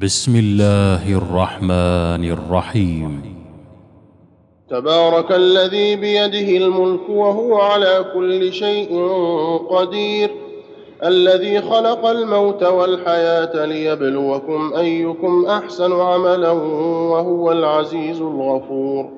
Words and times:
بسم 0.00 0.36
الله 0.36 1.16
الرحمن 1.16 2.24
الرحيم. 2.30 3.34
تبارك 4.70 5.32
الذي 5.32 5.96
بيده 5.96 6.66
الملك 6.66 7.08
وهو 7.08 7.54
على 7.56 8.04
كل 8.14 8.52
شيء 8.52 9.08
قدير. 9.70 10.30
الذي 11.04 11.60
خلق 11.60 12.06
الموت 12.06 12.62
والحياة 12.62 13.66
ليبلوكم 13.66 14.72
أيكم 14.76 15.46
أحسن 15.46 16.00
عملا 16.00 16.50
وهو 17.12 17.52
العزيز 17.52 18.20
الغفور. 18.20 19.08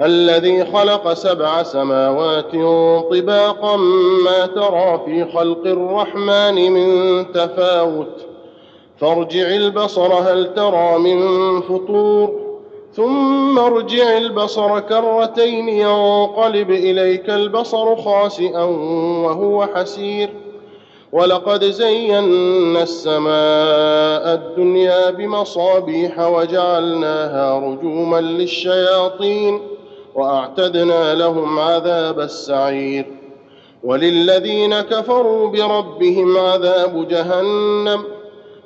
الذي 0.00 0.64
خلق 0.64 1.12
سبع 1.12 1.62
سماوات 1.62 2.52
طباقا 3.12 3.76
ما 4.24 4.46
ترى 4.46 5.02
في 5.04 5.32
خلق 5.32 5.66
الرحمن 5.66 6.72
من 6.72 7.24
تفاوت. 7.32 8.21
فارجع 9.02 9.46
البصر 9.46 10.14
هل 10.14 10.54
ترى 10.54 10.98
من 10.98 11.60
فطور؟ 11.60 12.40
ثم 12.92 13.58
ارجع 13.58 14.18
البصر 14.18 14.80
كرتين 14.80 15.68
ينقلب 15.68 16.70
إليك 16.70 17.30
البصر 17.30 17.96
خاسئا 17.96 18.64
وهو 19.24 19.66
حسير. 19.74 20.30
ولقد 21.12 21.64
زينا 21.64 22.82
السماء 22.82 24.34
الدنيا 24.34 25.10
بمصابيح 25.10 26.20
وجعلناها 26.20 27.58
رجوما 27.58 28.20
للشياطين 28.20 29.60
وأعتدنا 30.14 31.14
لهم 31.14 31.58
عذاب 31.58 32.20
السعير. 32.20 33.06
وللذين 33.84 34.80
كفروا 34.80 35.48
بربهم 35.48 36.36
عذاب 36.36 37.08
جهنم 37.08 38.11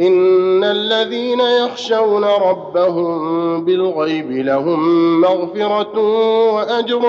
ان 0.00 0.64
الذين 0.64 1.40
يخشون 1.40 2.24
ربهم 2.24 3.64
بالغيب 3.64 4.32
لهم 4.32 5.20
مغفره 5.20 5.98
واجر 6.54 7.02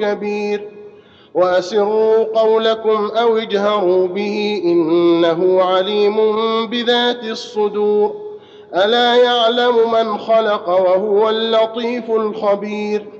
كبير. 0.00 0.68
واسروا 1.34 2.24
قولكم 2.24 3.10
أو 3.16 3.36
اجهروا 3.38 4.06
به 4.06 4.62
انه 4.64 5.62
عليم 5.62 6.16
بذات 6.66 7.24
الصدور. 7.24 8.14
الا 8.74 9.14
يعلم 9.14 9.74
من 9.92 10.18
خلق 10.18 10.68
وهو 10.68 11.28
اللطيف 11.28 12.10
الخبير. 12.10 13.15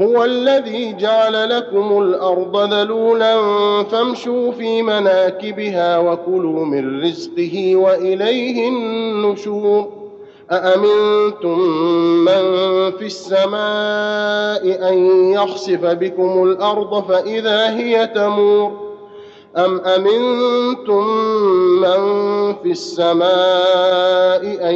هو 0.00 0.24
الذي 0.24 0.92
جعل 0.92 1.48
لكم 1.56 2.02
الأرض 2.02 2.72
ذلولا 2.74 3.34
فامشوا 3.82 4.52
في 4.52 4.82
مناكبها 4.82 5.98
وكلوا 5.98 6.64
من 6.64 7.04
رزقه 7.04 7.76
وإليه 7.76 8.68
النشور. 8.68 9.88
أأمنتم 10.50 11.58
من 12.24 12.42
في 12.98 13.06
السماء 13.06 14.88
أن 14.88 14.98
يخسف 15.32 15.84
بكم 15.84 16.42
الأرض 16.42 17.04
فإذا 17.08 17.76
هي 17.76 18.06
تمور؟ 18.06 18.72
أم 19.56 19.80
أمنتم 19.80 21.06
من 21.80 22.00
في 22.62 22.70
السماء 22.70 24.70
أن 24.70 24.74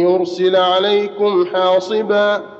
يرسل 0.00 0.56
عليكم 0.56 1.46
حاصبا؟ 1.46 2.59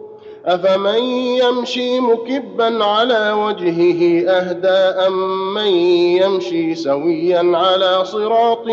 افمن 0.45 1.03
يمشي 1.03 1.99
مكبا 1.99 2.83
على 2.83 3.31
وجهه 3.31 4.29
اهدى 4.29 5.07
ام 5.07 5.53
من 5.53 5.67
يمشي 6.21 6.75
سويا 6.75 7.57
على 7.57 8.05
صراط 8.05 8.67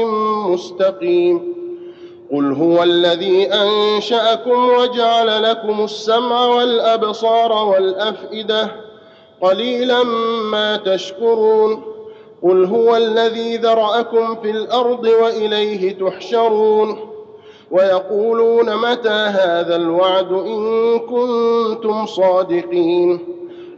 مستقيم 0.48 1.54
قل 2.32 2.52
هو 2.52 2.82
الذي 2.82 3.46
انشاكم 3.46 4.68
وجعل 4.68 5.42
لكم 5.42 5.84
السمع 5.84 6.44
والابصار 6.46 7.52
والافئده 7.52 8.72
قليلا 9.40 10.02
ما 10.52 10.76
تشكرون 10.76 11.82
قل 12.42 12.64
هو 12.64 12.96
الذي 12.96 13.56
ذراكم 13.56 14.34
في 14.42 14.50
الأرض 14.50 15.04
واليه 15.22 15.98
تحشرون 15.98 16.98
ويقولون 17.70 18.76
متى 18.76 19.08
هذا 19.08 19.76
الوعد 19.76 20.32
إن 20.32 20.98
كنتم 20.98 22.06
صادقين 22.06 23.18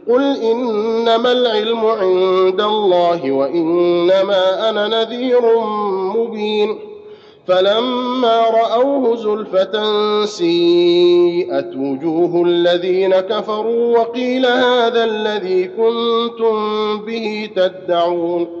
قل 0.09 0.37
إنما 0.37 1.31
العلم 1.31 1.85
عند 1.85 2.61
الله 2.61 3.31
وإنما 3.31 4.69
أنا 4.69 4.87
نذير 4.87 5.41
مبين 6.15 6.79
فلما 7.47 8.41
رأوه 8.49 9.15
زلفة 9.15 9.75
سيئت 10.25 11.75
وجوه 11.75 12.43
الذين 12.45 13.11
كفروا 13.15 13.97
وقيل 13.99 14.45
هذا 14.45 15.03
الذي 15.03 15.63
كنتم 15.67 16.57
به 17.05 17.49
تدعون 17.55 18.60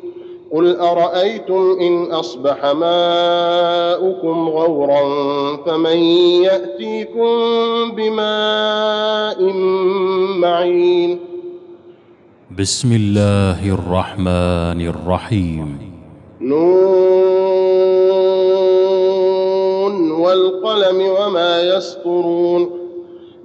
قل 0.53 0.75
ارايتم 0.79 1.77
ان 1.81 2.11
اصبح 2.11 2.65
ماؤكم 2.65 4.49
غورا 4.49 5.01
فمن 5.65 5.97
ياتيكم 6.43 7.29
بماء 7.95 9.53
معين 10.39 11.19
بسم 12.59 12.91
الله 12.91 13.69
الرحمن 13.73 14.87
الرحيم 14.87 15.77
نون 19.21 20.11
والقلم 20.11 21.01
وما 21.01 21.61
يسطرون 21.61 22.69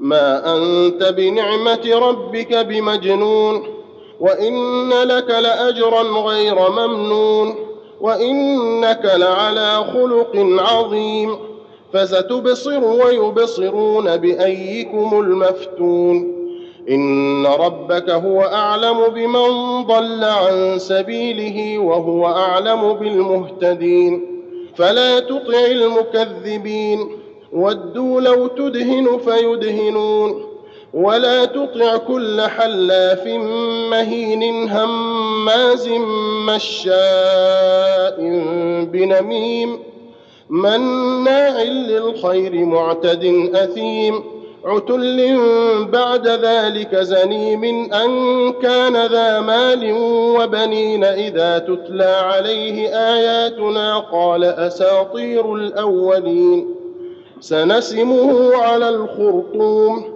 ما 0.00 0.56
انت 0.56 1.02
بنعمه 1.16 1.90
ربك 2.08 2.54
بمجنون 2.56 3.75
وان 4.20 4.90
لك 4.90 5.30
لاجرا 5.30 6.02
غير 6.02 6.70
ممنون 6.70 7.54
وانك 8.00 9.04
لعلى 9.14 9.84
خلق 9.92 10.32
عظيم 10.62 11.36
فستبصر 11.92 12.84
ويبصرون 12.84 14.16
بايكم 14.16 15.20
المفتون 15.20 16.36
ان 16.88 17.46
ربك 17.46 18.10
هو 18.10 18.40
اعلم 18.42 19.08
بمن 19.08 19.82
ضل 19.86 20.24
عن 20.24 20.78
سبيله 20.78 21.78
وهو 21.78 22.26
اعلم 22.26 22.92
بالمهتدين 22.92 24.22
فلا 24.76 25.20
تطع 25.20 25.58
المكذبين 25.70 27.08
ودوا 27.52 28.20
لو 28.20 28.46
تدهن 28.46 29.18
فيدهنون 29.18 30.45
ولا 30.96 31.44
تطع 31.44 31.96
كل 31.96 32.40
حلاف 32.42 33.26
مهين 33.90 34.68
هماز 34.70 35.88
مشاء 36.48 38.16
بنميم 38.92 39.78
مناع 40.50 41.62
للخير 41.62 42.64
معتد 42.64 43.50
أثيم 43.54 44.22
عتل 44.64 45.38
بعد 45.92 46.28
ذلك 46.28 46.96
زنيم 46.96 47.64
أن 47.92 48.52
كان 48.52 49.06
ذا 49.06 49.40
مال 49.40 49.92
وبنين 50.40 51.04
إذا 51.04 51.58
تتلى 51.58 52.04
عليه 52.04 52.88
آياتنا 52.88 53.98
قال 53.98 54.44
أساطير 54.44 55.54
الأولين 55.54 56.74
سنسمه 57.40 58.56
على 58.56 58.88
الخرطوم 58.88 60.15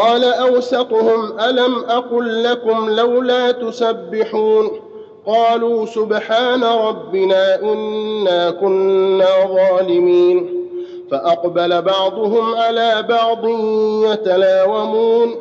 قال 0.00 0.24
أوسطهم 0.24 1.40
ألم 1.40 1.84
أقل 1.88 2.44
لكم 2.44 2.90
لولا 2.90 3.50
تسبحون؟ 3.50 4.70
قالوا 5.26 5.86
سبحان 5.86 6.64
ربنا 6.64 7.60
إنا 7.62 8.50
كنا 8.50 9.26
ظالمين. 9.46 10.66
فأقبل 11.10 11.82
بعضهم 11.82 12.54
على 12.54 13.04
بعض 13.08 13.44
يتلاومون. 14.12 15.34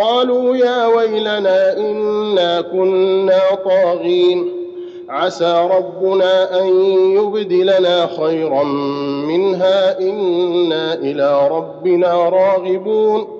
قالوا 0.00 0.56
يا 0.56 0.86
ويلنا 0.86 1.76
إنا 1.76 2.60
كنا 2.60 3.40
طاغين. 3.64 4.52
عسى 5.08 5.68
ربنا 5.72 6.60
أن 6.60 6.66
يبدلنا 7.16 8.06
خيرا 8.06 8.64
منها 9.26 9.98
إنا 9.98 10.94
إلى 10.94 11.48
ربنا 11.48 12.14
راغبون. 12.14 13.39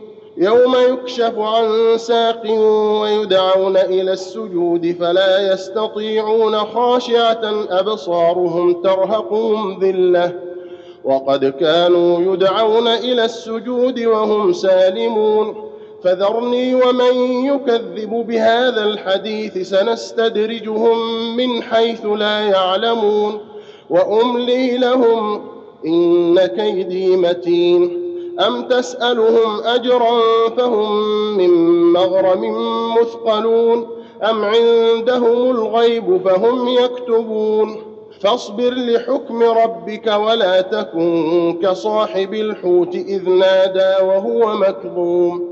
يوم 0.41 0.75
يكشف 0.89 1.39
عن 1.39 1.97
ساق 1.97 2.41
ويدعون 3.01 3.77
إلى 3.77 4.13
السجود 4.13 4.95
فلا 4.99 5.53
يستطيعون 5.53 6.55
خاشعة 6.55 7.41
أبصارهم 7.69 8.81
ترهقهم 8.81 9.79
ذلة. 9.79 10.35
وقد 11.03 11.45
كانوا 11.45 12.33
يدعون 12.33 12.87
إلى 12.87 13.25
السجود 13.25 13.99
وهم 13.99 14.53
سالمون. 14.53 15.55
فذرني 16.03 16.75
ومن 16.75 17.45
يكذب 17.45 18.09
بهذا 18.27 18.83
الحديث 18.83 19.57
سنستدرجهم 19.57 20.97
من 21.37 21.63
حيث 21.63 22.05
لا 22.05 22.39
يعلمون. 22.39 23.39
وأملي 23.89 24.77
لهم 24.77 25.41
إن 25.85 26.45
كيدي 26.45 27.17
متين. 27.17 28.00
أم 28.47 28.61
تسألهم 28.67 29.59
أجرا 29.65 30.19
فهم 30.57 30.91
من 31.37 31.49
مغرم 31.93 32.55
مثقلون 33.01 33.87
أم 34.29 34.43
عندهم 34.45 35.51
الغيب 35.51 36.21
فهم 36.25 36.67
يكتبون 36.67 37.81
فاصبر 38.21 38.73
لحكم 38.73 39.43
ربك 39.43 40.07
ولا 40.07 40.61
تكن 40.61 41.59
كصاحب 41.63 42.33
الحوت 42.33 42.95
إذ 42.95 43.29
نادى 43.29 44.05
وهو 44.05 44.55
مكظوم 44.55 45.51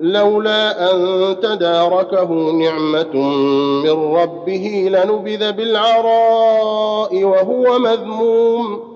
لولا 0.00 0.92
أن 0.92 1.36
تداركه 1.40 2.32
نعمة 2.52 3.16
من 3.84 4.16
ربه 4.16 4.88
لنبذ 4.90 5.52
بالعراء 5.52 7.24
وهو 7.24 7.78
مذموم 7.78 8.95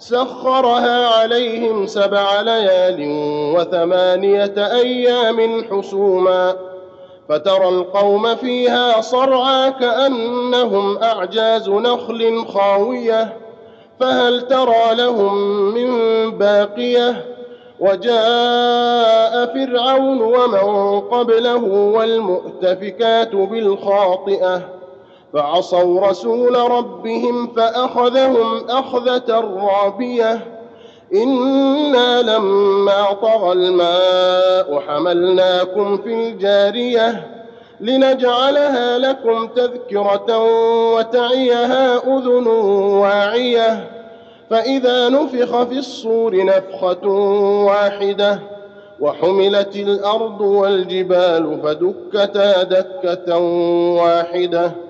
سخرها 0.00 1.06
عليهم 1.08 1.86
سبع 1.86 2.40
ليال 2.40 2.96
وثمانية 3.56 4.54
أيام 4.56 5.64
حسوما 5.70 6.56
فترى 7.28 7.68
القوم 7.68 8.34
فيها 8.36 9.00
صرعى 9.00 9.70
كأنهم 9.72 10.98
أعجاز 10.98 11.68
نخل 11.70 12.46
خاوية 12.46 13.36
فهل 14.00 14.40
ترى 14.48 14.94
لهم 14.94 15.34
من 15.74 15.90
باقية 16.38 17.24
وجاء 17.80 19.46
فرعون 19.54 20.20
ومن 20.22 21.00
قبله 21.00 21.64
والمؤتفكات 21.64 23.34
بالخاطئة 23.34 24.79
فعصوا 25.32 26.06
رسول 26.08 26.56
ربهم 26.56 27.46
فأخذهم 27.46 28.64
أخذة 28.68 29.40
رابية. 29.56 30.46
إنا 31.14 32.22
لما 32.22 33.12
طغى 33.12 33.52
الماء 33.52 34.82
حملناكم 34.88 35.96
في 35.96 36.14
الجارية 36.14 37.26
لنجعلها 37.80 38.98
لكم 38.98 39.46
تذكرة 39.46 40.38
وتعيها 40.94 41.96
أذن 41.96 42.46
واعية. 43.00 43.90
فإذا 44.50 45.08
نفخ 45.08 45.62
في 45.62 45.78
الصور 45.78 46.44
نفخة 46.44 47.08
واحدة 47.66 48.40
وحملت 49.00 49.76
الأرض 49.76 50.40
والجبال 50.40 51.60
فدكتا 51.62 52.62
دكة 52.62 53.38
واحدة. 53.96 54.89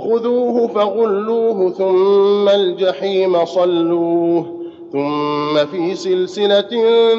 خذوه 0.00 0.66
فغلوه 0.68 1.70
ثم 1.70 2.48
الجحيم 2.48 3.44
صلوه 3.44 4.60
ثم 4.92 5.66
في 5.66 5.94
سلسلة 5.94 6.68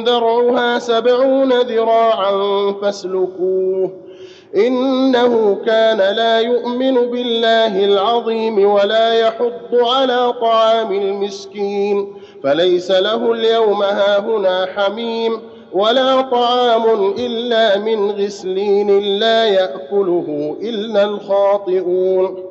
ذرعها 0.06 0.80
سبعون 0.80 1.54
ذراعا 1.54 2.32
فاسلكوه 2.82 3.92
إنه 4.56 5.58
كان 5.66 5.98
لا 5.98 6.40
يؤمن 6.40 6.94
بالله 6.94 7.86
العظيم 7.86 8.72
ولا 8.72 9.14
يحض 9.14 9.76
على 9.76 10.34
طعام 10.42 10.92
المسكين 10.92 12.14
فليس 12.44 12.92
له 12.92 13.32
اليوم 13.34 13.82
هاهنا 13.84 14.68
حميم 14.76 15.40
ولا 15.74 16.22
طعام 16.22 17.14
إلا 17.18 17.78
من 17.78 18.12
غسلين 18.12 19.20
لا 19.20 19.46
يأكله 19.46 20.58
إلا 20.62 21.04
الخاطئون 21.04 22.51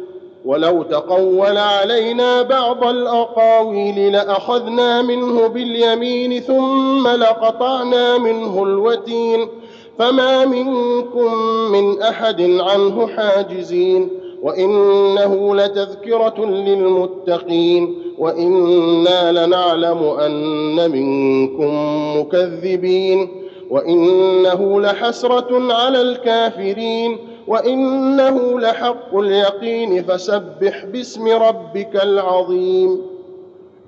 ولو 0.45 0.83
تقول 0.83 1.57
علينا 1.57 2.41
بعض 2.41 2.83
الأقاويل 2.83 4.11
لأخذنا 4.11 5.01
منه 5.01 5.47
باليمين 5.47 6.39
ثم 6.39 7.07
لقطعنا 7.07 8.17
منه 8.17 8.63
الوتين 8.63 9.47
فما 9.99 10.45
منكم 10.45 11.33
من 11.71 12.01
أحد 12.01 12.41
عنه 12.41 13.07
حاجزين 13.07 14.09
وإنه 14.41 15.55
لتذكرة 15.55 16.45
للمتقين 16.45 17.95
وإنا 18.17 19.45
لنعلم 19.45 20.03
أن 20.03 20.91
منكم 20.91 21.73
مكذبين 22.19 23.29
وإنه 23.69 24.81
لحسرة 24.81 25.73
على 25.73 26.01
الكافرين 26.01 27.17
وإنه 27.47 28.59
لحق 28.59 29.15
اليقين 29.17 30.03
فسبح 30.03 30.85
باسم 30.85 31.27
ربك 31.27 32.03
العظيم. 32.03 33.01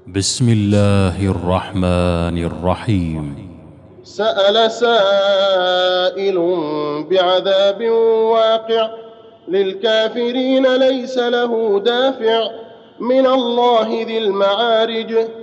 بسم 0.08 0.50
الله 0.50 1.26
الرحمن 1.26 2.46
الرحيم. 2.46 3.50
سأل 4.04 4.72
سائل 4.72 6.38
بعذاب 7.10 7.90
واقع 8.34 8.90
للكافرين 9.48 10.76
ليس 10.76 11.18
له 11.18 11.80
دافع 11.80 12.48
من 13.00 13.26
الله 13.28 14.04
ذي 14.08 14.18
المعارج. 14.18 15.43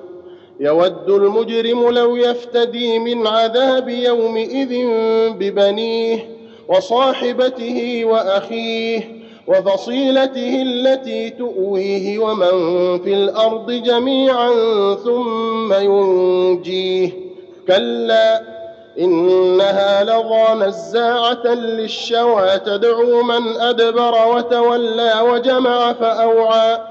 يود 0.61 1.09
المجرم 1.09 1.89
لو 1.89 2.15
يفتدي 2.15 2.99
من 2.99 3.27
عذاب 3.27 3.89
يومئذ 3.89 4.87
ببنيه 5.29 6.29
وصاحبته 6.67 8.05
وأخيه 8.05 9.21
وفصيلته 9.47 10.61
التي 10.61 11.29
تؤويه 11.29 12.19
ومن 12.19 12.99
في 13.03 13.13
الأرض 13.13 13.71
جميعا 13.71 14.49
ثم 15.03 15.73
ينجيه. 15.73 17.11
كلا 17.67 18.41
إنها 18.99 20.03
لظى 20.03 20.65
نزاعة 20.65 21.47
للشوى 21.47 22.59
تدعو 22.65 23.23
من 23.23 23.61
أدبر 23.61 24.27
وتولى 24.35 25.13
وجمع 25.31 25.93
فأوعى. 25.93 26.90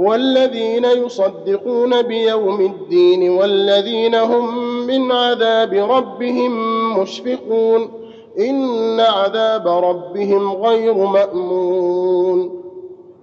والذين 0.00 0.84
يصدقون 0.84 2.02
بيوم 2.02 2.60
الدين 2.60 3.30
والذين 3.30 4.14
هم 4.14 4.66
من 4.86 5.12
عذاب 5.12 5.74
ربهم 5.74 6.52
مشفقون 6.98 7.90
إن 8.38 9.00
عذاب 9.00 9.68
ربهم 9.68 10.52
غير 10.52 10.94
مأمون 10.94 12.60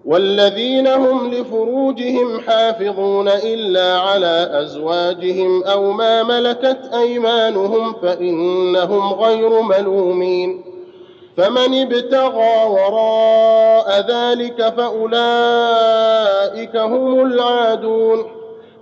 والذين 0.06 0.88
هم 0.88 1.32
لفروجهم 1.34 2.40
حافظون 2.40 3.28
إلا 3.28 4.00
على 4.00 4.50
أزواجهم 4.54 5.64
أو 5.64 5.92
ما 5.92 6.24
ملكت 6.24 6.90
أيمانهم 6.94 7.94
فإنهم 7.94 9.14
غير 9.14 9.62
ملومين 9.62 10.67
فمن 11.38 11.82
ابتغى 11.82 12.66
وراء 12.66 14.06
ذلك 14.10 14.74
فأولئك 14.78 16.76
هم 16.76 17.22
العادون 17.22 18.26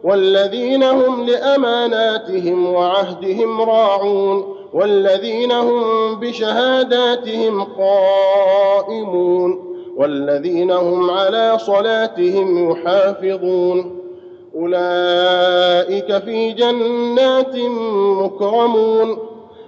والذين 0.04 0.84
هم 0.84 1.26
لأماناتهم 1.26 2.74
وعهدهم 2.74 3.62
راعون 3.62 4.56
والذين 4.74 5.52
هم 5.52 6.16
بشهاداتهم 6.20 7.64
قائمون 7.64 9.76
والذين 9.98 10.72
هم 10.72 11.12
على 11.12 11.58
صلاتهم 11.60 12.72
يحافظون 12.72 14.00
أولئك 14.56 16.18
في 16.18 16.52
جنات 16.52 17.56
مكرمون 18.24 19.35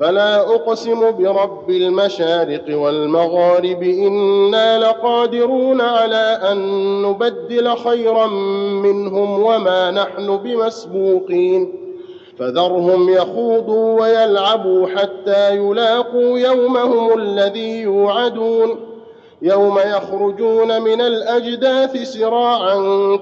فلا 0.00 0.40
أقسم 0.40 1.10
برب 1.10 1.70
المشارق 1.70 2.78
والمغارب 2.78 3.82
إنا 3.82 4.78
لقادرون 4.78 5.80
على 5.80 6.38
أن 6.52 6.58
نبدل 7.02 7.76
خيرا 7.76 8.26
منهم 8.82 9.42
وما 9.42 9.90
نحن 9.90 10.36
بمسبوقين. 10.36 11.72
فذرهم 12.38 13.08
يخوضوا 13.08 14.00
ويلعبوا 14.00 14.86
حتى 14.86 15.56
يلاقوا 15.56 16.38
يومهم 16.38 17.18
الذي 17.18 17.80
يوعدون. 17.80 18.76
يوم 19.42 19.78
يخرجون 19.78 20.82
من 20.82 21.00
الأجداث 21.00 22.02
سراعا 22.02 22.76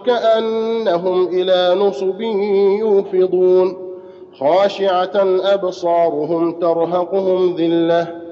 كأنهم 0.06 1.28
إلى 1.28 1.74
نصب 1.80 2.20
يوفضون. 2.80 3.83
خاشعة 4.40 5.40
أبصارهم 5.54 6.60
ترهقهم 6.60 7.56
ذلة. 7.56 8.24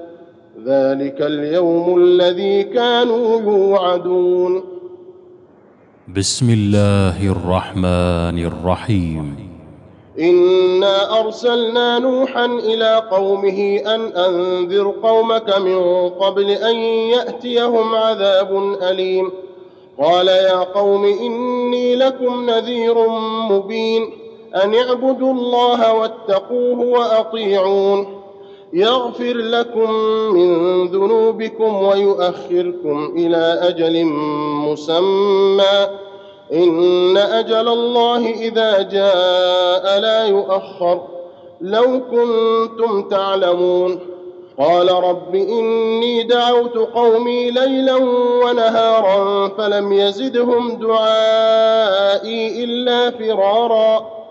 ذلك 0.65 1.21
اليوم 1.21 1.97
الذي 1.97 2.63
كانوا 2.63 3.41
يوعدون. 3.41 4.63
بسم 6.15 6.49
الله 6.49 7.31
الرحمن 7.31 8.45
الرحيم. 8.45 9.49
إنا 10.19 11.19
أرسلنا 11.19 11.99
نوحا 11.99 12.45
إلى 12.45 13.03
قومه 13.11 13.81
أن 13.95 14.01
أنذر 14.01 14.93
قومك 15.03 15.57
من 15.57 16.09
قبل 16.09 16.49
أن 16.49 16.75
يأتيهم 17.15 17.95
عذاب 17.95 18.77
أليم. 18.81 19.31
قال 19.99 20.27
يا 20.27 20.59
قوم 20.59 21.05
إني 21.05 21.95
لكم 21.95 22.49
نذير 22.49 23.07
مبين. 23.51 24.22
أن 24.55 24.75
اعبدوا 24.75 25.33
الله 25.33 25.93
واتقوه 25.93 26.79
وأطيعون. 26.79 28.23
يغفر 28.73 29.33
لكم 29.33 29.91
من 30.33 30.87
ذنوبكم 30.87 31.83
ويؤخركم 31.83 33.13
إلى 33.17 33.59
أجل 33.61 34.05
مسمى. 34.69 35.87
إن 36.53 37.17
أجل 37.17 37.67
الله 37.67 38.29
إذا 38.29 38.81
جاء 38.81 39.99
لا 39.99 40.25
يؤخر. 40.27 41.01
لو 41.61 42.01
كنتم 42.11 43.09
تعلمون. 43.09 43.99
قال 44.59 44.91
رب 44.91 45.35
إني 45.35 46.23
دعوت 46.23 46.77
قومي 46.77 47.51
ليلا 47.51 47.95
ونهارا 48.45 49.47
فلم 49.47 49.93
يزدهم 49.93 50.75
دعائي 50.75 52.63
إلا 52.63 53.11
فرارا. 53.11 54.22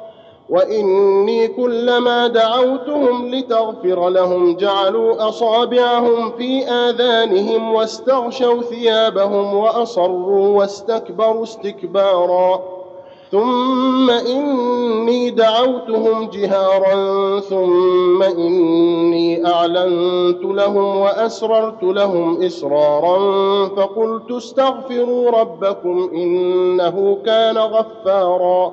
وإني 0.49 1.49
كلما 1.49 2.27
دعوتهم 2.27 3.35
لتغفر 3.35 4.09
لهم 4.09 4.57
جعلوا 4.57 5.29
أصابعهم 5.29 6.31
في 6.31 6.65
آذانهم 6.65 7.75
واستغشوا 7.75 8.63
ثيابهم 8.63 9.55
وأصروا 9.55 10.59
واستكبروا 10.59 11.43
استكبارا. 11.43 12.61
ثم 13.33 14.11
إني 14.11 15.31
دعوتهم 15.31 16.31
جهارا 16.33 17.41
ثم 17.41 18.23
إني 18.23 19.47
أعلنت 19.47 20.45
لهم 20.45 20.97
وأسررت 20.97 21.83
لهم 21.83 22.43
إسرارا 22.43 23.19
فقلت 23.69 24.31
استغفروا 24.31 25.31
ربكم 25.31 26.11
إنه 26.15 27.19
كان 27.27 27.59
غفارا. 27.59 28.73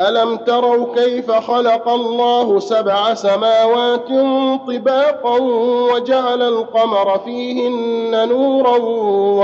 ألم 0.00 0.36
تروا 0.36 0.94
كيف 0.94 1.30
خلق 1.30 1.88
الله 1.88 2.58
سبع 2.58 3.14
سماوات 3.14 4.08
طباقا 4.68 5.38
وجعل 5.92 6.42
القمر 6.42 7.18
فيهن 7.18 8.28
نورا 8.28 8.76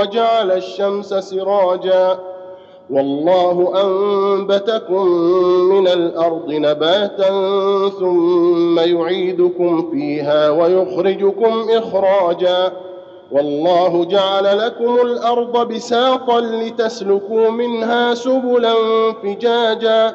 وجعل 0.00 0.52
الشمس 0.52 1.14
سراجا 1.14 2.18
والله 2.90 3.72
أنبتكم 3.84 5.06
من 5.70 5.88
الأرض 5.88 6.48
نباتا 6.52 7.28
ثم 8.00 8.78
يعيدكم 8.78 9.90
فيها 9.90 10.50
ويخرجكم 10.50 11.66
إخراجا 11.70 12.72
والله 13.32 14.04
جعل 14.04 14.58
لكم 14.58 14.96
الأرض 15.02 15.68
بساطا 15.68 16.40
لتسلكوا 16.40 17.50
منها 17.50 18.14
سبلا 18.14 18.74
فجاجا 19.22 20.14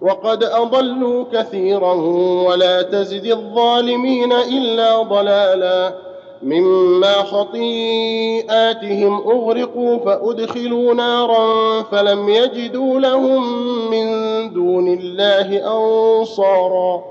وقد 0.00 0.44
أضلوا 0.44 1.24
كثيرا 1.32 1.92
ولا 2.48 2.82
تزد 2.82 3.26
الظالمين 3.26 4.32
إلا 4.32 5.02
ضلالا 5.02 5.94
مما 6.42 7.12
خطيئاتهم 7.12 9.14
أغرقوا 9.30 9.98
فأدخلوا 9.98 10.94
نارا 10.94 11.82
فلم 11.82 12.28
يجدوا 12.28 13.00
لهم 13.00 13.42
من 13.90 14.06
دون 14.52 14.88
الله 14.88 15.76
انصارا 15.76 17.04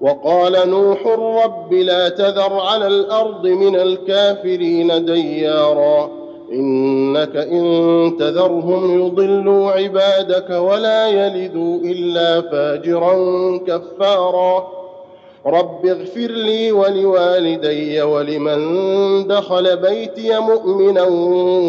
وقال 0.00 0.68
نوح 0.70 1.06
رب 1.44 1.72
لا 1.72 2.08
تذر 2.08 2.60
على 2.60 2.86
الأرض 2.86 3.46
من 3.46 3.76
الكافرين 3.76 5.04
ديارا 5.04 6.21
إنك 6.52 7.36
إن 7.36 8.16
تذرهم 8.18 9.06
يضلوا 9.06 9.70
عبادك 9.70 10.50
ولا 10.50 11.08
يلدوا 11.08 11.78
إلا 11.78 12.40
فاجرا 12.40 13.14
كفارا. 13.66 14.68
رب 15.46 15.86
اغفر 15.86 16.30
لي 16.30 16.72
ولوالدي 16.72 18.02
ولمن 18.02 19.26
دخل 19.26 19.76
بيتي 19.76 20.38
مؤمنا 20.38 21.02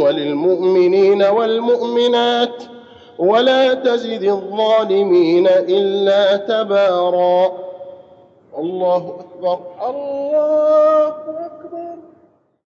وللمؤمنين 0.04 1.24
والمؤمنات 1.24 2.64
ولا 3.20 3.74
تزد 3.74 4.24
الظالمين 4.24 5.48
إلا 5.48 6.38
تبارا. 6.38 7.52
الله 8.60 9.20
أكبر. 9.20 9.60
الله 9.90 11.08
أكبر. 11.08 11.93